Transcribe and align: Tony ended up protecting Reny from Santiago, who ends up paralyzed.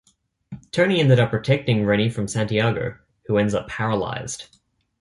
Tony 0.71 0.99
ended 0.99 1.19
up 1.19 1.29
protecting 1.29 1.83
Reny 1.85 2.11
from 2.11 2.27
Santiago, 2.27 2.97
who 3.27 3.37
ends 3.37 3.53
up 3.53 3.67
paralyzed. 3.67 4.45